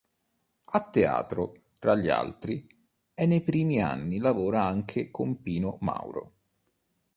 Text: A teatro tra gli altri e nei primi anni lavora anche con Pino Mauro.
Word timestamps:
A 0.65 0.89
teatro 0.89 1.65
tra 1.77 1.93
gli 1.93 2.09
altri 2.09 2.65
e 3.13 3.27
nei 3.27 3.41
primi 3.43 3.81
anni 3.83 4.17
lavora 4.17 4.63
anche 4.63 5.11
con 5.11 5.43
Pino 5.43 5.77
Mauro. 5.81 6.33